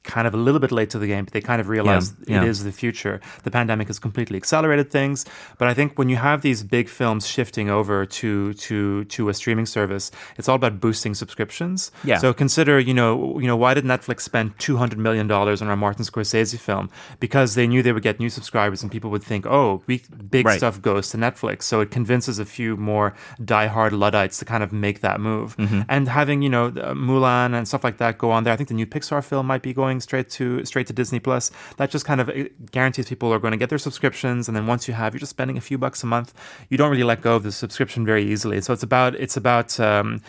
kind 0.03 0.27
of 0.27 0.33
a 0.33 0.37
little 0.37 0.59
bit 0.59 0.71
late 0.71 0.89
to 0.89 0.99
the 0.99 1.07
game, 1.07 1.25
but 1.25 1.33
they 1.33 1.41
kind 1.41 1.61
of 1.61 1.69
realized 1.69 2.15
yeah, 2.27 2.37
yeah. 2.37 2.43
it 2.43 2.49
is 2.49 2.63
the 2.63 2.71
future. 2.71 3.21
The 3.43 3.51
pandemic 3.51 3.87
has 3.87 3.99
completely 3.99 4.37
accelerated 4.37 4.89
things, 4.89 5.25
but 5.57 5.67
I 5.67 5.73
think 5.73 5.97
when 5.97 6.09
you 6.09 6.15
have 6.15 6.41
these 6.41 6.63
big 6.63 6.89
films 6.89 7.27
shifting 7.27 7.69
over 7.69 8.05
to 8.05 8.53
to 8.53 9.05
to 9.05 9.29
a 9.29 9.33
streaming 9.33 9.65
service, 9.65 10.11
it's 10.37 10.49
all 10.49 10.55
about 10.55 10.79
boosting 10.79 11.13
subscriptions. 11.13 11.91
Yeah. 12.03 12.17
So 12.17 12.33
consider, 12.33 12.79
you 12.79 12.93
know, 12.93 13.39
you 13.39 13.47
know, 13.47 13.55
why 13.55 13.73
did 13.73 13.85
Netflix 13.85 14.21
spend 14.21 14.57
two 14.57 14.77
hundred 14.77 14.99
million 14.99 15.27
dollars 15.27 15.61
on 15.61 15.67
our 15.67 15.77
Martin 15.77 16.03
Scorsese 16.03 16.57
film? 16.59 16.89
Because 17.19 17.55
they 17.55 17.67
knew 17.67 17.83
they 17.83 17.91
would 17.91 18.03
get 18.03 18.19
new 18.19 18.29
subscribers, 18.29 18.81
and 18.81 18.91
people 18.91 19.11
would 19.11 19.23
think, 19.23 19.45
oh, 19.45 19.83
we, 19.85 20.01
big 20.29 20.45
right. 20.45 20.57
stuff 20.57 20.81
goes 20.81 21.09
to 21.09 21.17
Netflix. 21.17 21.63
So 21.63 21.79
it 21.81 21.91
convinces 21.91 22.39
a 22.39 22.45
few 22.45 22.75
more 22.75 23.13
diehard 23.39 23.91
luddites 23.91 24.39
to 24.39 24.45
kind 24.45 24.63
of 24.63 24.71
make 24.71 25.01
that 25.01 25.19
move. 25.19 25.55
Mm-hmm. 25.57 25.81
And 25.89 26.07
having 26.07 26.41
you 26.41 26.49
know 26.49 26.71
Mulan 26.71 27.53
and 27.53 27.67
stuff 27.67 27.83
like 27.83 27.97
that 27.97 28.17
go 28.17 28.31
on 28.31 28.43
there, 28.43 28.53
I 28.53 28.55
think 28.55 28.69
the 28.69 28.75
new 28.75 28.87
Pixar 28.87 29.23
film 29.23 29.45
might 29.45 29.61
be 29.61 29.73
going 29.73 29.90
going 29.91 30.01
straight 30.01 30.29
to 30.29 30.63
straight 30.65 30.87
to 30.87 30.93
Disney 30.93 31.19
Plus. 31.19 31.51
That 31.77 31.89
just 31.91 32.05
kind 32.05 32.21
of 32.21 32.31
guarantees 32.71 33.07
people 33.09 33.33
are 33.33 33.39
going 33.39 33.51
to 33.51 33.57
get 33.57 33.69
their 33.69 33.77
subscriptions, 33.77 34.47
and 34.47 34.55
then 34.55 34.65
once 34.67 34.87
you 34.87 34.93
have, 34.93 35.13
you're 35.13 35.19
just 35.19 35.31
spending 35.31 35.57
a 35.57 35.61
few 35.61 35.77
bucks 35.77 36.03
a 36.03 36.07
month. 36.07 36.33
You 36.69 36.77
don't 36.77 36.91
really 36.91 37.03
let 37.03 37.21
go 37.21 37.35
of 37.35 37.43
the 37.43 37.51
subscription 37.51 38.05
very 38.05 38.23
easily. 38.23 38.61
So 38.61 38.73
it's 38.73 38.83
about 38.83 39.15
it's 39.15 39.37
about 39.37 39.79
um, 39.79 40.21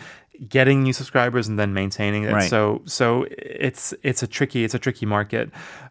getting 0.49 0.83
new 0.83 0.93
subscribers 0.93 1.47
and 1.47 1.57
then 1.57 1.73
maintaining 1.73 2.23
it. 2.23 2.33
Right. 2.33 2.49
So 2.49 2.81
so 2.85 3.25
it's 3.29 3.93
it's 4.03 4.23
a 4.23 4.27
tricky 4.27 4.63
it's 4.63 4.73
a 4.73 4.79
tricky 4.79 5.05
market. 5.05 5.49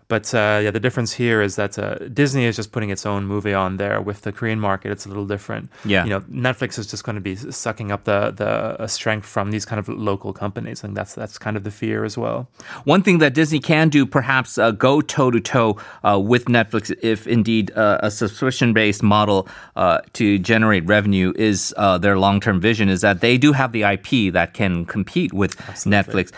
But 0.08 0.34
uh, 0.34 0.60
yeah, 0.62 0.70
the 0.70 0.80
difference 0.80 1.12
here 1.12 1.40
is 1.40 1.56
that 1.56 1.78
uh, 1.78 1.96
Disney 2.12 2.44
is 2.44 2.56
just 2.56 2.72
putting 2.72 2.90
its 2.90 3.06
own 3.06 3.24
movie 3.24 3.54
on 3.54 3.76
there. 3.76 4.00
With 4.00 4.22
the 4.22 4.32
Korean 4.32 4.60
market, 4.60 4.92
it's 4.92 5.06
a 5.06 5.08
little 5.08 5.26
different. 5.26 5.70
Yeah, 5.84 6.04
you 6.04 6.10
know, 6.10 6.20
Netflix 6.22 6.78
is 6.78 6.86
just 6.86 7.04
going 7.04 7.14
to 7.14 7.20
be 7.20 7.36
sucking 7.36 7.90
up 7.90 8.04
the 8.04 8.30
the 8.30 8.48
uh, 8.82 8.86
strength 8.86 9.26
from 9.26 9.50
these 9.50 9.64
kind 9.64 9.78
of 9.78 9.88
local 9.88 10.32
companies, 10.32 10.84
and 10.84 10.96
that's 10.96 11.14
that's 11.14 11.38
kind 11.38 11.56
of 11.56 11.64
the 11.64 11.70
fear 11.70 12.04
as 12.04 12.18
well. 12.18 12.48
One 12.84 13.02
thing 13.02 13.18
that 13.18 13.34
Disney 13.34 13.60
can 13.60 13.88
do, 13.88 14.04
perhaps, 14.04 14.58
uh, 14.58 14.72
go 14.72 15.00
toe 15.00 15.30
to 15.30 15.40
toe 15.40 15.78
with 16.18 16.46
Netflix, 16.46 16.94
if 17.02 17.26
indeed 17.26 17.70
uh, 17.72 17.98
a 18.02 18.10
subscription 18.10 18.72
based 18.72 19.02
model 19.02 19.48
uh, 19.76 20.00
to 20.14 20.38
generate 20.38 20.84
revenue 20.86 21.32
is 21.36 21.74
their 22.00 22.18
long 22.18 22.40
term 22.40 22.60
vision, 22.60 22.88
is 22.88 23.00
that 23.00 23.20
they 23.20 23.38
do 23.38 23.52
have 23.52 23.72
the 23.72 23.82
IP 23.82 24.32
that 24.32 24.54
can 24.54 24.84
compete 24.84 25.32
with 25.32 25.58
Absolutely. 25.68 26.24
Netflix 26.24 26.32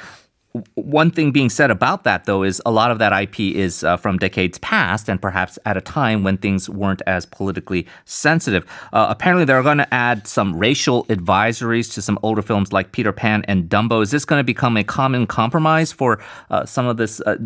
one 0.75 1.11
thing 1.11 1.32
being 1.32 1.50
said 1.50 1.73
about 1.73 2.04
that, 2.04 2.26
though, 2.26 2.44
is 2.44 2.62
a 2.64 2.70
lot 2.70 2.92
of 2.92 3.00
that 3.00 3.12
IP 3.12 3.40
is 3.40 3.82
uh, 3.82 3.96
from 3.96 4.18
decades 4.18 4.56
past 4.58 5.08
and 5.08 5.20
perhaps 5.20 5.58
at 5.66 5.76
a 5.76 5.80
time 5.80 6.23
when 6.23 6.37
things 6.37 6.70
weren't 6.70 7.02
as 7.08 7.26
politically 7.26 7.87
sensitive. 8.04 8.64
Uh, 8.92 9.06
apparently, 9.08 9.44
they're 9.44 9.64
going 9.64 9.78
to 9.78 9.94
add 9.94 10.28
some 10.28 10.56
racial 10.56 11.04
advisories 11.06 11.92
to 11.94 12.00
some 12.00 12.18
older 12.23 12.42
films 12.42 12.73
like 12.73 12.92
Peter 12.92 13.12
Pan 13.12 13.44
and 13.49 13.68
Dumbo. 13.68 14.00
Is 14.00 14.12
this 14.12 14.25
going 14.25 14.38
to 14.38 14.44
become 14.44 14.76
a 14.76 14.84
common 14.84 15.26
compromise 15.26 15.90
for 15.90 16.23
uh, 16.50 16.64
some 16.64 16.87
of 16.87 16.99
this 16.99 17.20
uh, 17.23 17.37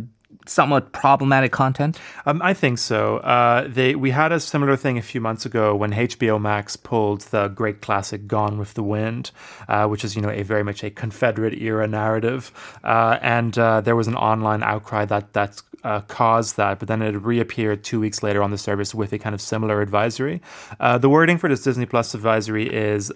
somewhat 0.49 0.93
problematic 0.93 1.53
content? 1.53 1.99
Um, 2.27 2.41
I 2.43 2.55
think 2.55 2.79
so. 2.79 3.19
Uh, 3.19 3.69
they 3.69 3.95
we 3.95 4.11
had 4.11 4.33
a 4.33 4.41
similar 4.41 4.77
thing 4.77 4.99
a 4.99 5.03
few 5.03 5.21
months 5.21 5.47
ago 5.47 5.75
when 5.75 5.93
HBO 5.93 6.41
Max 6.41 6.77
pulled 6.77 7.23
the 7.23 7.49
great 7.49 7.81
classic 7.81 8.27
Gone 8.27 8.59
with 8.59 8.75
the 8.75 8.83
Wind, 8.83 9.31
uh, 9.69 9.87
which 9.87 10.05
is 10.05 10.17
you 10.17 10.23
know 10.23 10.31
a 10.31 10.43
very 10.43 10.65
much 10.65 10.83
a 10.83 10.91
Confederate 10.91 11.55
era 11.61 11.87
narrative, 11.87 12.53
uh, 12.85 13.19
and 13.21 13.59
uh, 13.59 13.81
there 13.81 13.97
was 13.97 14.07
an 14.09 14.17
online 14.17 14.63
outcry 14.63 15.05
that 15.05 15.33
that 15.35 15.63
uh, 15.85 16.01
caused 16.03 16.57
that, 16.57 16.81
but 16.81 16.89
then 16.89 17.01
it 17.03 17.13
reappeared 17.13 17.85
two 17.85 18.01
weeks 18.01 18.23
later 18.23 18.43
on 18.43 18.51
the 18.51 18.59
service 18.59 18.95
with 18.95 19.13
a 19.13 19.19
kind 19.19 19.33
of 19.33 19.41
similar 19.41 19.81
advisory. 19.81 20.43
Uh, 20.81 20.99
the 20.99 21.09
wording 21.09 21.39
for 21.39 21.49
this 21.49 21.63
Disney 21.63 21.87
Plus 21.87 22.15
advisory 22.15 22.69
is, 22.69 23.13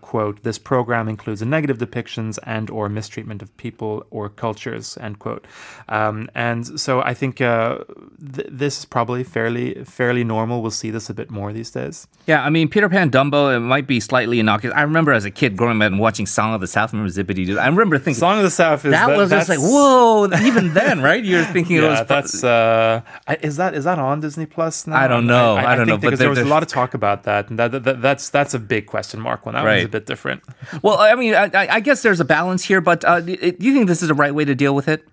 quote, 0.00 0.42
this 0.42 0.58
program 0.58 1.08
includes 1.08 1.42
negative 1.42 1.76
depictions 1.76 2.38
and 2.44 2.70
or 2.70 2.88
mistreatment 2.88 3.42
of 3.42 3.54
people 3.58 4.06
or 4.10 4.30
cultures, 4.30 4.96
end 4.98 5.18
quote. 5.18 5.46
Um, 5.90 6.30
and 6.34 6.75
so 6.76 7.00
I 7.02 7.14
think 7.14 7.40
uh, 7.40 7.78
th- 8.34 8.48
this 8.50 8.78
is 8.80 8.84
probably 8.84 9.24
fairly 9.24 9.82
fairly 9.84 10.24
normal. 10.24 10.62
We'll 10.62 10.70
see 10.70 10.90
this 10.90 11.10
a 11.10 11.14
bit 11.14 11.30
more 11.30 11.52
these 11.52 11.70
days. 11.70 12.06
Yeah, 12.26 12.44
I 12.44 12.50
mean 12.50 12.68
Peter 12.68 12.88
Pan, 12.88 13.10
Dumbo, 13.10 13.56
it 13.56 13.60
might 13.60 13.86
be 13.86 13.98
slightly 14.00 14.38
innocuous. 14.40 14.74
I 14.76 14.82
remember 14.82 15.12
as 15.12 15.24
a 15.24 15.30
kid 15.30 15.56
growing 15.56 15.80
up 15.82 15.86
and 15.86 15.98
watching 15.98 16.26
Song 16.26 16.54
of 16.54 16.60
the 16.60 16.66
South. 16.66 16.94
I 16.94 16.98
remember 16.98 17.12
Zippity 17.12 17.46
Doo. 17.46 17.58
I 17.58 17.66
remember 17.66 17.98
thinking 17.98 18.20
Song 18.20 18.38
of 18.38 18.44
the 18.44 18.50
South 18.50 18.84
is 18.84 18.92
that, 18.92 19.06
that 19.08 19.16
was 19.16 19.30
just 19.30 19.48
like 19.48 19.58
whoa. 19.58 20.28
Even 20.42 20.74
then, 20.74 21.00
right? 21.02 21.24
You're 21.24 21.44
thinking 21.44 21.76
it 21.76 21.82
Yeah, 21.82 22.00
was 22.00 22.08
that's 22.08 22.44
uh, 22.44 23.02
is 23.42 23.56
that 23.56 23.74
is 23.74 23.84
that 23.84 23.98
on 23.98 24.20
Disney 24.20 24.46
Plus 24.46 24.86
now? 24.86 24.96
I 24.96 25.08
don't 25.08 25.26
know. 25.26 25.56
I 25.56 25.74
don't 25.76 25.86
think 25.86 25.88
know, 25.88 25.96
because 25.98 26.18
there 26.18 26.30
was 26.30 26.38
a 26.38 26.44
lot 26.44 26.62
of 26.62 26.68
talk 26.68 26.94
about 26.94 27.24
that, 27.24 27.50
and 27.50 27.58
that, 27.58 27.84
that 27.84 28.02
that's 28.02 28.30
that's 28.30 28.54
a 28.54 28.58
big 28.58 28.86
question 28.86 29.20
mark. 29.20 29.46
When 29.46 29.54
that 29.54 29.64
Right. 29.64 29.76
one's 29.76 29.84
a 29.86 29.88
bit 29.88 30.06
different. 30.06 30.42
well. 30.82 30.98
I 30.98 31.14
mean, 31.14 31.34
I, 31.34 31.50
I 31.54 31.80
guess 31.80 32.02
there's 32.02 32.20
a 32.20 32.24
balance 32.24 32.64
here, 32.64 32.80
but 32.80 33.04
uh, 33.04 33.20
do 33.20 33.32
you 33.58 33.72
think 33.74 33.86
this 33.86 34.02
is 34.02 34.08
the 34.08 34.14
right 34.14 34.34
way 34.34 34.44
to 34.44 34.54
deal 34.54 34.74
with 34.74 34.88
it? 34.88 35.06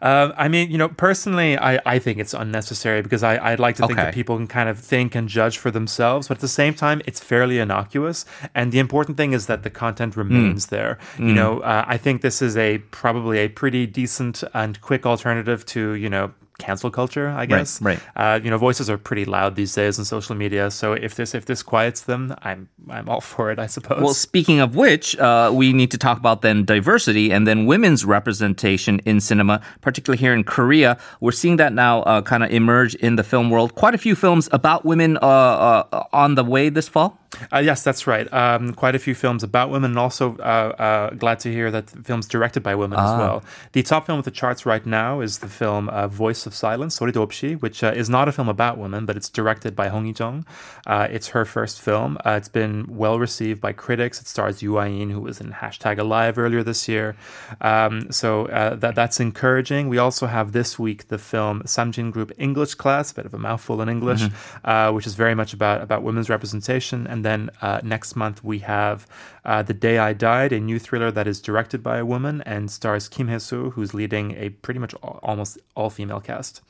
Um, 0.00 0.32
I 0.36 0.48
mean, 0.48 0.70
you 0.70 0.78
know, 0.78 0.88
personally, 0.88 1.58
I, 1.58 1.78
I 1.84 1.98
think 1.98 2.18
it's 2.18 2.32
unnecessary 2.34 3.02
because 3.02 3.22
I, 3.22 3.52
I'd 3.52 3.60
like 3.60 3.76
to 3.76 3.86
think 3.86 3.98
Okay. 3.98 4.06
that 4.06 4.14
people 4.14 4.36
can 4.36 4.46
kind 4.46 4.68
of 4.68 4.78
think 4.78 5.14
and 5.14 5.28
judge 5.28 5.58
for 5.58 5.70
themselves, 5.70 6.28
but 6.28 6.38
at 6.38 6.40
the 6.40 6.48
same 6.48 6.74
time, 6.74 7.02
it's 7.06 7.20
fairly 7.20 7.58
innocuous. 7.58 8.24
And 8.54 8.72
the 8.72 8.78
important 8.78 9.16
thing 9.16 9.32
is 9.32 9.46
that 9.46 9.62
the 9.64 9.70
content 9.70 10.14
Hmm. 10.14 10.20
remains 10.20 10.66
there. 10.66 10.98
You 11.18 11.34
know, 11.34 11.60
uh, 11.60 11.84
I 11.86 11.96
think 11.98 12.22
this 12.22 12.40
is 12.40 12.56
a 12.56 12.78
probably 12.90 13.38
a 13.38 13.48
pretty 13.48 13.86
decent 13.86 14.42
and 14.54 14.80
quick 14.80 15.04
alternative 15.04 15.66
to, 15.66 15.92
you 15.94 16.08
know, 16.08 16.32
cancel 16.58 16.90
culture, 16.90 17.28
I 17.28 17.46
guess. 17.46 17.80
right. 17.80 18.00
Uh, 18.16 18.40
you 18.42 18.50
know, 18.50 18.58
voices 18.58 18.90
are 18.90 18.98
pretty 18.98 19.24
loud 19.24 19.54
these 19.56 19.72
days 19.74 19.98
on 19.98 20.04
social 20.04 20.34
media. 20.34 20.70
So 20.70 20.92
if 20.92 21.14
this 21.14 21.34
if 21.34 21.46
this 21.46 21.62
quiets 21.62 22.02
them, 22.02 22.34
I'm 22.42 22.68
I'm 22.90 23.08
all 23.08 23.20
for 23.20 23.50
it, 23.50 23.58
I 23.58 23.66
suppose. 23.66 24.02
Well, 24.02 24.14
speaking 24.14 24.60
of 24.60 24.74
which, 24.74 25.16
uh, 25.18 25.50
we 25.54 25.72
need 25.72 25.90
to 25.92 25.98
talk 25.98 26.18
about 26.18 26.42
then 26.42 26.64
diversity 26.64 27.32
and 27.32 27.46
then 27.46 27.66
women's 27.66 28.04
representation 28.04 29.00
in 29.04 29.20
cinema, 29.20 29.60
particularly 29.80 30.18
here 30.18 30.34
in 30.34 30.44
Korea. 30.44 30.98
We're 31.20 31.32
seeing 31.32 31.56
that 31.56 31.72
now 31.72 32.02
uh, 32.02 32.22
kind 32.22 32.42
of 32.42 32.50
emerge 32.50 32.94
in 32.96 33.16
the 33.16 33.24
film 33.24 33.50
world. 33.50 33.74
Quite 33.74 33.94
a 33.94 33.98
few 33.98 34.14
films 34.14 34.48
about 34.52 34.84
women 34.84 35.16
uh, 35.18 35.26
uh, 35.26 36.04
on 36.12 36.34
the 36.34 36.44
way 36.44 36.68
this 36.68 36.88
fall. 36.88 37.18
Uh, 37.52 37.58
yes, 37.58 37.84
that's 37.84 38.06
right. 38.06 38.30
Um, 38.32 38.72
quite 38.72 38.94
a 38.94 38.98
few 38.98 39.14
films 39.14 39.42
about 39.42 39.70
women, 39.70 39.92
and 39.92 39.98
also 39.98 40.36
uh, 40.38 40.74
uh, 40.78 41.10
glad 41.10 41.40
to 41.40 41.52
hear 41.52 41.70
that 41.70 41.90
films 41.90 42.26
directed 42.26 42.62
by 42.62 42.74
women 42.74 42.98
ah. 42.98 43.04
as 43.04 43.18
well. 43.18 43.44
The 43.72 43.82
top 43.82 44.06
film 44.06 44.18
with 44.18 44.24
the 44.24 44.30
charts 44.30 44.64
right 44.64 44.84
now 44.84 45.20
is 45.20 45.38
the 45.38 45.48
film 45.48 45.88
uh, 45.88 46.08
Voice 46.08 46.46
of 46.46 46.54
Silence, 46.54 46.98
소리도 46.98 47.26
없이, 47.26 47.60
which 47.60 47.84
uh, 47.84 47.92
is 47.94 48.08
not 48.08 48.28
a 48.28 48.32
film 48.32 48.48
about 48.48 48.78
women, 48.78 49.04
but 49.04 49.16
it's 49.16 49.28
directed 49.28 49.76
by 49.76 49.88
Hong 49.88 50.06
Yi-jung. 50.06 50.46
Uh, 50.86 51.06
it's 51.10 51.28
her 51.28 51.44
first 51.44 51.80
film. 51.80 52.16
it's 52.24 52.48
been 52.48 52.86
well 52.88 53.18
received 53.18 53.60
by 53.60 53.72
critics. 53.72 54.20
It 54.20 54.26
stars 54.26 54.62
Yoo 54.62 54.78
Ah-in, 54.78 55.10
who 55.10 55.20
was 55.20 55.40
in 55.40 55.52
Hashtag 55.52 55.98
Alive 55.98 56.38
earlier 56.38 56.62
this 56.62 56.88
year. 56.88 57.16
Um, 57.60 58.10
so 58.10 58.46
that 58.48 58.94
that's 58.94 59.20
encouraging. 59.20 59.88
We 59.88 59.98
also 59.98 60.26
have 60.26 60.52
this 60.52 60.78
week 60.78 61.08
the 61.08 61.18
film 61.18 61.62
Samjin 61.64 62.10
Group 62.10 62.32
English 62.38 62.74
Class, 62.74 63.12
a 63.12 63.14
bit 63.14 63.26
of 63.26 63.34
a 63.34 63.38
mouthful 63.38 63.82
in 63.82 63.88
English, 63.88 64.22
mm-hmm. 64.22 64.94
which 64.94 65.06
is 65.06 65.14
very 65.14 65.34
much 65.34 65.52
about, 65.52 65.82
about 65.82 66.02
women's 66.02 66.30
representation 66.30 67.06
and 67.06 67.17
then 67.24 67.50
uh, 67.62 67.80
next 67.82 68.16
month 68.16 68.42
we 68.42 68.60
have 68.60 69.06
uh, 69.44 69.62
The 69.62 69.74
Day 69.74 69.98
I 69.98 70.12
Died, 70.12 70.52
a 70.52 70.60
new 70.60 70.78
thriller 70.78 71.10
that 71.10 71.26
is 71.26 71.40
directed 71.40 71.82
by 71.82 71.98
a 71.98 72.04
woman 72.04 72.42
and 72.42 72.70
stars 72.70 73.08
Kim 73.08 73.28
Hye-soo, 73.28 73.70
who's 73.70 73.94
leading 73.94 74.32
a 74.36 74.50
pretty 74.50 74.80
much 74.80 74.94
all, 74.94 75.20
almost 75.22 75.58
all 75.74 75.90
female 75.90 76.20
cast. 76.20 76.60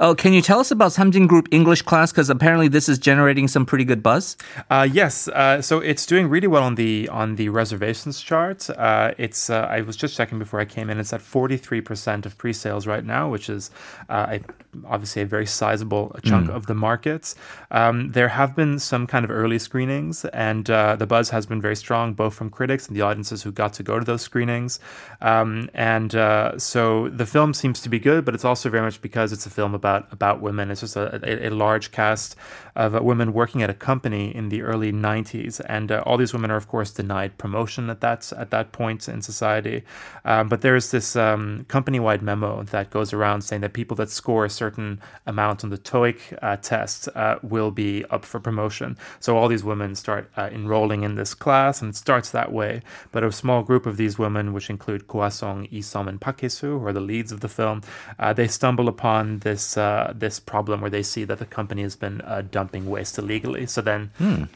Oh, 0.00 0.14
can 0.14 0.32
you 0.32 0.40
tell 0.40 0.60
us 0.60 0.70
about 0.70 0.92
Samjin 0.92 1.28
Group 1.28 1.48
English 1.50 1.82
class? 1.82 2.10
Because 2.10 2.30
apparently 2.30 2.68
this 2.68 2.88
is 2.88 2.98
generating 2.98 3.48
some 3.48 3.66
pretty 3.66 3.84
good 3.84 4.02
buzz. 4.02 4.36
Uh, 4.70 4.88
yes, 4.90 5.28
uh, 5.28 5.60
so 5.60 5.80
it's 5.80 6.06
doing 6.06 6.28
really 6.28 6.46
well 6.46 6.62
on 6.62 6.74
the 6.76 7.08
on 7.10 7.36
the 7.36 7.50
reservations 7.50 8.22
chart. 8.22 8.68
Uh, 8.70 9.12
it's 9.18 9.50
uh, 9.50 9.66
I 9.68 9.82
was 9.82 9.96
just 9.96 10.16
checking 10.16 10.38
before 10.38 10.58
I 10.58 10.64
came 10.64 10.88
in. 10.88 10.98
It's 10.98 11.12
at 11.12 11.20
forty 11.20 11.56
three 11.58 11.82
percent 11.82 12.24
of 12.24 12.38
pre-sales 12.38 12.86
right 12.86 13.04
now, 13.04 13.28
which 13.28 13.50
is 13.50 13.70
uh, 14.08 14.38
a, 14.38 14.40
obviously 14.86 15.22
a 15.22 15.26
very 15.26 15.46
sizable 15.46 16.14
chunk 16.24 16.50
of 16.50 16.66
the 16.66 16.74
markets. 16.74 17.34
Um, 17.70 18.12
there 18.12 18.28
have 18.28 18.54
been 18.56 18.78
some 18.78 19.06
kind 19.06 19.24
of 19.24 19.30
early 19.30 19.58
screenings, 19.58 20.24
and 20.26 20.68
uh, 20.70 20.96
the 20.96 21.06
buzz 21.06 21.30
has 21.30 21.46
been 21.46 21.60
very 21.60 21.76
strong, 21.76 22.14
both 22.14 22.34
from 22.34 22.50
critics 22.50 22.88
and 22.88 22.96
the 22.96 23.02
audiences 23.02 23.42
who 23.42 23.52
got 23.52 23.72
to 23.74 23.82
go 23.82 23.98
to 23.98 24.04
those 24.04 24.22
screenings. 24.22 24.80
Um, 25.20 25.68
and 25.74 26.14
uh, 26.14 26.58
so 26.58 27.08
the 27.08 27.26
film 27.26 27.54
seems 27.54 27.80
to 27.82 27.88
be 27.88 27.98
good, 27.98 28.24
but 28.24 28.34
it's 28.34 28.44
also 28.44 28.68
very 28.68 28.82
much 28.82 29.00
because 29.00 29.32
it's 29.32 29.46
a 29.46 29.50
film 29.50 29.74
about 29.74 30.12
about 30.12 30.40
women. 30.40 30.70
It's 30.70 30.80
just 30.80 30.96
a, 30.96 31.20
a, 31.22 31.48
a 31.48 31.50
large 31.50 31.90
cast 31.90 32.36
of 32.78 32.94
uh, 32.94 33.02
women 33.02 33.32
working 33.32 33.62
at 33.62 33.68
a 33.68 33.74
company 33.74 34.34
in 34.34 34.50
the 34.50 34.62
early 34.62 34.92
90s, 34.92 35.60
and 35.68 35.90
uh, 35.90 36.02
all 36.06 36.16
these 36.16 36.32
women 36.32 36.50
are, 36.50 36.56
of 36.56 36.68
course, 36.68 36.92
denied 36.92 37.36
promotion 37.36 37.90
at 37.90 38.00
that 38.00 38.32
at 38.32 38.50
that 38.50 38.72
point 38.72 39.08
in 39.08 39.20
society. 39.20 39.82
Um, 40.24 40.48
but 40.48 40.60
there's 40.60 40.90
this 40.92 41.16
um, 41.16 41.64
company-wide 41.68 42.22
memo 42.22 42.62
that 42.62 42.90
goes 42.90 43.12
around 43.12 43.42
saying 43.42 43.62
that 43.62 43.72
people 43.72 43.96
that 43.96 44.10
score 44.10 44.44
a 44.44 44.50
certain 44.68 45.00
amount 45.26 45.64
on 45.64 45.70
the 45.70 45.78
TOEIC 45.78 46.18
uh, 46.42 46.56
test 46.56 47.08
uh, 47.14 47.38
will 47.42 47.70
be 47.70 48.04
up 48.10 48.24
for 48.24 48.38
promotion. 48.38 48.96
So 49.18 49.36
all 49.36 49.48
these 49.48 49.64
women 49.64 49.94
start 49.94 50.30
uh, 50.36 50.50
enrolling 50.52 51.04
in 51.04 51.14
this 51.14 51.32
class, 51.34 51.80
and 51.80 51.90
it 51.92 51.96
starts 51.96 52.30
that 52.30 52.52
way. 52.52 52.82
But 53.12 53.24
a 53.24 53.32
small 53.32 53.62
group 53.62 53.86
of 53.86 53.96
these 53.96 54.18
women, 54.18 54.52
which 54.52 54.68
include 54.68 55.06
Go 55.08 55.20
Ah-sung, 55.22 55.66
Esom, 55.68 56.06
and 56.10 56.20
Park 56.20 56.42
Hye-su, 56.42 56.78
who 56.78 56.86
are 56.86 56.92
the 56.92 57.08
leads 57.12 57.32
of 57.32 57.40
the 57.40 57.48
film, 57.48 57.80
uh, 58.18 58.32
they 58.38 58.48
stumble 58.48 58.88
upon 58.88 59.38
this 59.38 59.76
uh, 59.76 60.12
this 60.24 60.36
problem 60.52 60.76
where 60.82 60.94
they 60.96 61.02
see 61.02 61.24
that 61.24 61.38
the 61.38 61.50
company 61.58 61.82
has 61.82 61.96
been 61.96 62.20
uh, 62.22 62.42
dumping 62.56 62.84
waste 62.94 63.18
illegally. 63.18 63.64
So 63.66 63.80
then 63.80 64.00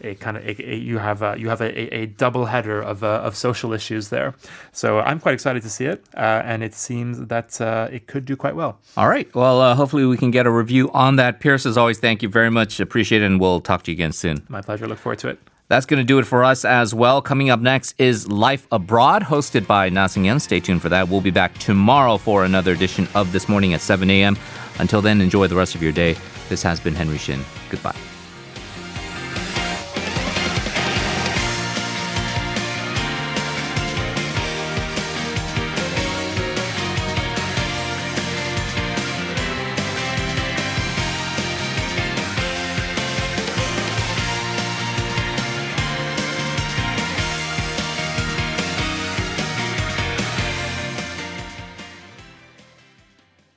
it 0.00 0.20
kind 0.20 0.36
of 0.36 0.42
you 0.60 0.98
have 0.98 1.22
a, 1.22 1.32
you 1.42 1.48
have 1.48 1.62
a, 1.62 1.70
a, 2.00 2.06
double 2.24 2.44
header 2.52 2.80
of 2.92 3.02
uh, 3.02 3.28
of 3.28 3.32
social 3.36 3.72
issues 3.72 4.04
there. 4.08 4.34
So 4.72 5.00
I'm 5.08 5.20
quite 5.24 5.34
excited 5.38 5.62
to 5.62 5.70
see 5.70 5.86
it, 5.94 6.00
uh, 6.14 6.50
and 6.50 6.62
it 6.62 6.74
seems 6.74 7.14
that 7.34 7.60
uh, 7.60 7.96
it 7.96 8.06
could 8.10 8.24
do 8.24 8.36
quite 8.36 8.56
well. 8.62 8.72
All 8.96 9.08
right. 9.08 9.28
Well, 9.34 9.60
uh, 9.60 9.74
hopefully 10.02 10.10
we 10.10 10.18
can 10.18 10.30
get 10.30 10.46
a 10.46 10.50
review 10.50 10.90
on 10.92 11.16
that. 11.16 11.40
Pierce, 11.40 11.66
as 11.66 11.76
always, 11.76 11.98
thank 11.98 12.22
you 12.22 12.28
very 12.28 12.50
much. 12.50 12.80
Appreciate 12.80 13.22
it, 13.22 13.26
and 13.26 13.40
we'll 13.40 13.60
talk 13.60 13.82
to 13.84 13.90
you 13.90 13.94
again 13.94 14.12
soon. 14.12 14.44
My 14.48 14.60
pleasure. 14.60 14.86
Look 14.88 14.98
forward 14.98 15.18
to 15.20 15.28
it. 15.28 15.38
That's 15.68 15.86
going 15.86 16.00
to 16.00 16.04
do 16.04 16.18
it 16.18 16.26
for 16.26 16.44
us 16.44 16.64
as 16.64 16.92
well. 16.92 17.22
Coming 17.22 17.48
up 17.48 17.60
next 17.60 17.94
is 17.98 18.28
Life 18.28 18.66
Abroad, 18.72 19.22
hosted 19.22 19.66
by 19.66 19.88
Na 19.88 20.06
Seung-yeon. 20.06 20.40
Stay 20.40 20.60
tuned 20.60 20.82
for 20.82 20.90
that. 20.90 21.08
We'll 21.08 21.22
be 21.22 21.30
back 21.30 21.56
tomorrow 21.58 22.18
for 22.18 22.44
another 22.44 22.72
edition 22.72 23.08
of 23.14 23.32
This 23.32 23.48
Morning 23.48 23.72
at 23.72 23.80
7 23.80 24.10
a.m. 24.10 24.36
Until 24.78 25.00
then, 25.00 25.20
enjoy 25.20 25.46
the 25.46 25.56
rest 25.56 25.74
of 25.74 25.82
your 25.82 25.92
day. 25.92 26.16
This 26.48 26.62
has 26.62 26.80
been 26.80 26.94
Henry 26.94 27.18
Shin. 27.18 27.40
Goodbye. 27.70 27.96